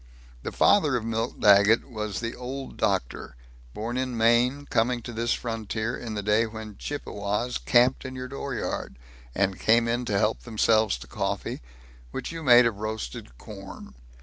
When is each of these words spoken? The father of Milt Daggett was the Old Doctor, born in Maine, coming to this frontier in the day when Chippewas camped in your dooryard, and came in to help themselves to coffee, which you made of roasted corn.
The 0.41 0.51
father 0.51 0.95
of 0.95 1.05
Milt 1.05 1.39
Daggett 1.41 1.87
was 1.87 2.21
the 2.21 2.35
Old 2.35 2.75
Doctor, 2.75 3.35
born 3.75 3.97
in 3.97 4.17
Maine, 4.17 4.65
coming 4.65 5.03
to 5.03 5.13
this 5.13 5.31
frontier 5.31 5.95
in 5.95 6.15
the 6.15 6.23
day 6.23 6.47
when 6.47 6.75
Chippewas 6.77 7.59
camped 7.59 8.03
in 8.03 8.15
your 8.15 8.27
dooryard, 8.27 8.97
and 9.35 9.59
came 9.59 9.87
in 9.87 10.05
to 10.05 10.17
help 10.17 10.39
themselves 10.41 10.97
to 10.97 11.05
coffee, 11.07 11.61
which 12.09 12.31
you 12.31 12.41
made 12.41 12.65
of 12.65 12.77
roasted 12.79 13.37
corn. 13.37 13.93